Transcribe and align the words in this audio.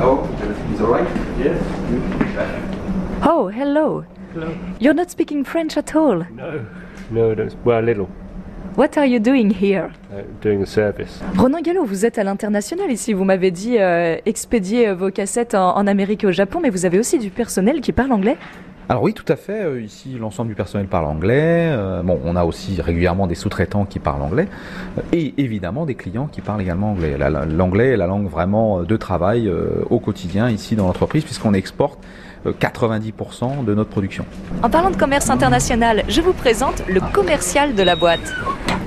Oh, 0.00 0.28
everything 0.42 0.74
is 0.74 0.80
alright? 0.80 1.08
Yes. 1.38 1.58
Oh, 3.22 3.48
hello. 3.48 4.04
Hello. 4.32 4.48
You're 4.80 4.94
not 4.94 5.10
speaking 5.10 5.44
French 5.44 5.76
at 5.76 5.94
all? 5.94 6.24
No. 6.34 6.64
No, 7.10 7.30
I 7.30 7.34
don't. 7.34 7.54
Well, 7.64 7.78
a 7.78 7.82
little. 7.84 8.08
What 8.74 8.98
are 8.98 9.06
you 9.06 9.20
doing 9.20 9.50
here? 9.50 9.92
Uh, 10.12 10.22
doing 10.40 10.62
a 10.62 10.66
service. 10.66 11.20
Ronan 11.38 11.60
Gallo, 11.62 11.84
vous 11.84 12.04
êtes 12.04 12.18
à 12.18 12.24
l'international 12.24 12.90
ici. 12.90 13.12
Vous 13.12 13.24
m'avez 13.24 13.52
dit 13.52 13.78
euh, 13.78 14.16
expédier 14.26 14.92
vos 14.92 15.10
cassettes 15.10 15.54
en, 15.54 15.76
en 15.76 15.86
Amérique 15.86 16.24
et 16.24 16.26
au 16.26 16.32
Japon, 16.32 16.58
mais 16.60 16.70
vous 16.70 16.84
avez 16.84 16.98
aussi 16.98 17.18
du 17.18 17.30
personnel 17.30 17.80
qui 17.80 17.92
parle 17.92 18.10
anglais. 18.10 18.36
Alors 18.88 19.02
oui, 19.02 19.14
tout 19.14 19.24
à 19.28 19.36
fait. 19.36 19.64
euh, 19.64 19.80
Ici, 19.80 20.16
l'ensemble 20.20 20.48
du 20.50 20.54
personnel 20.54 20.86
parle 20.86 21.06
anglais. 21.06 21.68
Euh, 21.72 22.02
bon, 22.02 22.20
on 22.24 22.36
a 22.36 22.44
aussi 22.44 22.80
régulièrement 22.82 23.26
des 23.26 23.34
sous-traitants 23.34 23.84
qui 23.86 23.98
parlent 23.98 24.22
anglais. 24.22 24.46
Euh, 24.98 25.02
Et 25.12 25.34
évidemment, 25.38 25.86
des 25.86 25.94
clients 25.94 26.26
qui 26.30 26.40
parlent 26.42 26.60
également 26.60 26.90
anglais. 26.92 27.16
La- 27.18 27.30
la- 27.30 27.46
L'anglais 27.46 27.88
est 27.92 27.96
la 27.96 28.06
langue 28.06 28.28
vraiment 28.28 28.82
de 28.82 28.96
travail 28.96 29.48
euh, 29.48 29.68
au 29.90 29.98
quotidien 30.00 30.50
ici 30.50 30.76
dans 30.76 30.86
l'entreprise, 30.86 31.24
puisqu'on 31.24 31.54
exporte 31.54 31.98
euh, 32.46 32.52
90% 32.52 33.64
de 33.64 33.74
notre 33.74 33.88
production. 33.90 34.26
En 34.62 34.68
parlant 34.68 34.90
de 34.90 34.96
commerce 34.96 35.30
international, 35.30 36.02
je 36.08 36.20
vous 36.20 36.34
présente 36.34 36.82
le 36.88 37.00
commercial 37.12 37.74
de 37.74 37.82
la 37.82 37.96
boîte. 37.96 38.34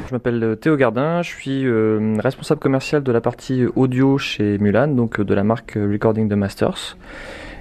Je 0.10 0.14
m'appelle 0.14 0.58
Théo 0.62 0.78
Gardin, 0.78 1.22
je 1.22 1.30
suis 1.30 1.66
euh, 1.66 2.16
responsable 2.24 2.62
commercial 2.62 3.04
de 3.04 3.12
la 3.12 3.20
partie 3.20 3.66
audio 3.76 4.18
chez 4.18 4.58
Mulan, 4.60 4.88
donc 4.90 5.20
de 5.20 5.34
la 5.34 5.44
marque 5.44 5.74
Recording 5.76 6.30
the 6.30 6.34
Masters. 6.34 6.96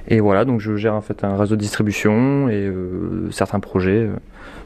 Et 0.09 0.21
voilà, 0.21 0.45
donc 0.45 0.61
je 0.61 0.77
gère 0.77 0.95
en 0.95 1.01
fait 1.01 1.25
un 1.25 1.37
réseau 1.37 1.57
de 1.57 1.61
distribution 1.61 2.49
et 2.49 2.67
euh, 2.67 3.31
certains 3.31 3.61
projets. 3.61 4.09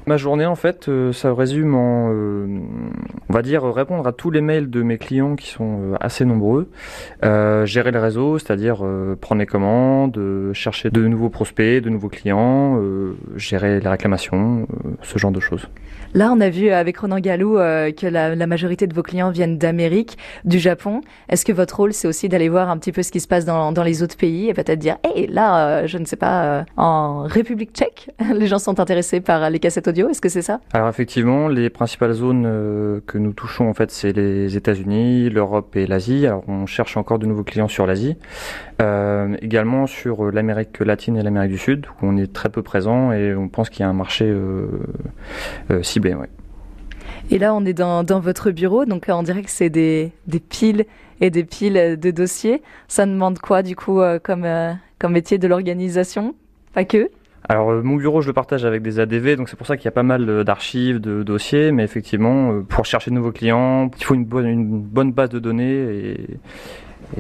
Ma 0.07 0.17
journée 0.17 0.47
en 0.47 0.55
fait, 0.55 0.89
euh, 0.89 1.13
ça 1.13 1.35
résume 1.35 1.75
en, 1.75 2.11
euh, 2.11 2.47
on 3.29 3.33
va 3.33 3.43
dire, 3.43 3.63
répondre 3.63 4.07
à 4.07 4.13
tous 4.13 4.31
les 4.31 4.41
mails 4.41 4.71
de 4.71 4.83
mes 4.83 4.97
clients 4.97 5.37
qui 5.37 5.49
sont 5.49 5.93
euh, 5.93 5.97
assez 6.01 6.25
nombreux, 6.25 6.71
gérer 7.23 7.91
le 7.91 8.01
réseau, 8.01 8.39
c'est-à-dire 8.39 8.85
prendre 9.21 9.41
les 9.41 9.47
commandes, 9.47 10.19
chercher 10.55 10.91
de 10.91 11.07
nouveaux 11.07 11.29
prospects, 11.29 11.83
de 11.83 11.91
nouveaux 11.91 12.09
clients, 12.09 12.80
gérer 13.37 13.80
les 13.80 13.89
réclamations, 13.89 14.66
ce 15.02 15.19
genre 15.19 15.33
de 15.33 15.41
choses. 15.41 15.69
Là, 16.13 16.33
on 16.35 16.41
a 16.41 16.51
vu 16.51 16.71
avec 16.71 16.99
Ronan 16.99 17.21
Gallo 17.21 17.59
euh, 17.59 17.93
que 17.93 18.07
la, 18.07 18.35
majorité 18.46 18.89
de 18.89 18.95
vos 18.95 19.02
clients 19.02 19.30
viennent 19.30 19.59
d'Amérique, 19.59 20.19
du 20.45 20.59
Japon. 20.59 21.02
Est-ce 21.29 21.45
que 21.45 21.52
votre 21.52 21.77
rôle, 21.77 21.93
c'est 21.93 22.09
aussi 22.09 22.29
d'aller 22.29 22.49
voir 22.49 22.69
un 22.69 22.79
petit 22.79 22.91
peu 22.91 23.05
ce 23.05 23.13
qui 23.13 23.21
se 23.21 23.29
passe 23.29 23.45
dans, 23.45 23.71
dans 23.71 23.85
les 23.85 24.02
autres 24.02 24.17
pays 24.17 24.49
et 24.49 24.55
peut-être 24.55 24.80
dire, 24.80 24.96
hé, 25.15 25.29
là, 25.29 25.87
je 25.87 25.99
ne 25.99 26.05
sais 26.05 26.17
pas, 26.17 26.65
en 26.77 27.23
République 27.23 27.73
tchèque, 27.73 28.11
les 28.35 28.49
gens 28.49 28.59
sont 28.59 28.80
intéressés 28.80 29.21
par 29.21 29.51
les 29.51 29.61
cassettes 29.61 29.87
audio. 29.87 29.99
Est-ce 30.09 30.20
que 30.20 30.29
c'est 30.29 30.43
ça? 30.43 30.60
Alors 30.73 30.88
effectivement, 30.88 31.48
les 31.48 31.68
principales 31.68 32.12
zones 32.12 32.45
euh, 32.46 33.01
que 33.06 33.18
nous 33.18 33.32
touchons 33.32 33.68
en 33.68 33.74
fait, 33.74 33.90
c'est 33.90 34.12
les 34.12 34.56
États-Unis, 34.56 35.29
l'Europe 35.30 35.76
et 35.76 35.87
l'Asie. 35.87 36.26
Alors 36.26 36.45
on 36.48 36.66
cherche 36.66 36.96
encore 36.96 37.18
de 37.18 37.26
nouveaux 37.26 37.45
clients 37.45 37.68
sur 37.68 37.87
l'Asie, 37.87 38.16
Euh, 38.80 39.37
également 39.43 39.87
sur 39.87 40.24
euh, 40.24 40.30
l'Amérique 40.30 40.80
latine 40.80 41.16
et 41.18 41.23
l'Amérique 41.23 41.51
du 41.51 41.59
Sud, 41.59 41.87
où 42.01 42.06
on 42.06 42.16
est 42.16 42.32
très 42.32 42.48
peu 42.48 42.62
présent 42.62 43.12
et 43.12 43.34
on 43.34 43.48
pense 43.48 43.68
qu'il 43.68 43.80
y 43.80 43.82
a 43.82 43.90
un 43.90 43.93
marché 43.93 44.24
euh, 44.24 44.68
euh, 45.71 45.82
ciblé. 45.82 46.15
ouais. 46.15 46.30
Et 47.30 47.38
là, 47.38 47.54
on 47.54 47.65
est 47.66 47.74
dans, 47.74 48.02
dans 48.02 48.21
votre 48.21 48.51
bureau, 48.51 48.87
donc 48.87 49.04
on 49.09 49.23
dirait 49.23 49.43
que 49.43 49.51
c'est 49.51 49.68
des, 49.68 50.12
des 50.26 50.40
piles 50.40 50.87
et 51.21 51.30
des 51.30 51.45
piles 51.45 51.98
de 52.01 52.10
dossiers. 52.10 52.62
Ça 52.88 53.04
demande 53.04 53.38
quoi, 53.38 53.62
du 53.62 53.76
coup, 53.76 54.01
comme, 54.23 54.46
comme 54.98 55.12
métier 55.12 55.37
de 55.38 55.46
l'organisation? 55.46 56.34
Pas 56.73 56.84
que? 56.84 57.10
Alors 57.51 57.73
euh, 57.73 57.82
mon 57.82 57.96
bureau, 57.96 58.20
je 58.20 58.29
le 58.29 58.32
partage 58.32 58.65
avec 58.65 58.80
des 58.80 59.01
ADV, 59.01 59.34
donc 59.34 59.48
c'est 59.48 59.56
pour 59.56 59.66
ça 59.66 59.76
qu'il 59.76 59.84
y 59.87 59.88
a 59.88 59.90
pas 59.90 60.04
mal 60.04 60.30
euh, 60.30 60.45
d'archives, 60.45 61.01
de 61.01 61.24
dossiers, 61.24 61.73
mais 61.73 61.82
effectivement, 61.82 62.52
euh, 62.52 62.60
pour 62.60 62.84
chercher 62.84 63.10
de 63.10 63.16
nouveaux 63.16 63.32
clients, 63.32 63.90
il 63.98 64.04
faut 64.04 64.15
une 64.15 64.25
bonne, 64.25 64.47
une 64.47 64.81
bonne 64.81 65.10
base 65.10 65.31
de 65.31 65.41
données 65.41 65.66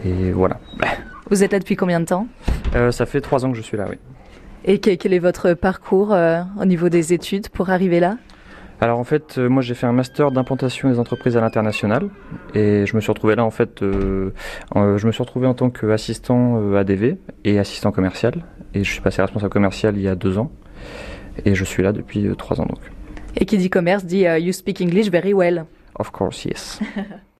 et, 0.04 0.08
et 0.08 0.30
voilà. 0.30 0.60
Vous 1.30 1.42
êtes 1.42 1.50
là 1.50 1.58
depuis 1.58 1.74
combien 1.74 1.98
de 1.98 2.04
temps? 2.04 2.28
Euh, 2.76 2.92
ça 2.92 3.06
fait 3.06 3.20
trois 3.20 3.44
ans 3.44 3.50
que 3.50 3.56
je 3.56 3.62
suis 3.62 3.76
là, 3.76 3.86
oui. 3.90 3.96
Et 4.64 4.78
que- 4.78 4.94
quel 4.94 5.14
est 5.14 5.18
votre 5.18 5.54
parcours 5.54 6.14
euh, 6.14 6.42
au 6.60 6.64
niveau 6.64 6.88
des 6.90 7.12
études 7.12 7.48
pour 7.48 7.70
arriver 7.70 7.98
là? 7.98 8.16
Alors 8.80 8.98
en 8.98 9.04
fait, 9.04 9.36
euh, 9.36 9.48
moi 9.50 9.60
j'ai 9.60 9.74
fait 9.74 9.86
un 9.86 9.92
master 9.92 10.30
d'implantation 10.30 10.88
des 10.88 10.98
entreprises 10.98 11.36
à 11.36 11.42
l'international 11.42 12.08
et 12.54 12.86
je 12.86 12.96
me 12.96 13.02
suis 13.02 13.10
retrouvé 13.10 13.36
là 13.36 13.44
en 13.44 13.50
fait, 13.50 13.82
euh, 13.82 14.30
je 14.74 15.06
me 15.06 15.12
suis 15.12 15.22
retrouvé 15.22 15.46
en 15.46 15.52
tant 15.52 15.68
qu'assistant 15.68 16.58
euh, 16.58 16.78
ADV 16.78 17.16
et 17.44 17.58
assistant 17.58 17.92
commercial 17.92 18.42
et 18.72 18.82
je 18.82 18.90
suis 18.90 19.02
passé 19.02 19.20
responsable 19.20 19.52
commercial 19.52 19.98
il 19.98 20.02
y 20.02 20.08
a 20.08 20.14
deux 20.14 20.38
ans 20.38 20.50
et 21.44 21.54
je 21.54 21.64
suis 21.64 21.82
là 21.82 21.92
depuis 21.92 22.26
trois 22.38 22.58
ans 22.58 22.66
donc. 22.66 22.80
Et 23.36 23.44
qui 23.44 23.58
dit 23.58 23.68
commerce 23.68 24.04
dit 24.06 24.22
You 24.22 24.52
speak 24.52 24.80
English 24.80 25.10
very 25.10 25.34
well. 25.34 25.66
Of 25.98 26.10
course, 26.10 26.46
yes. 26.46 26.80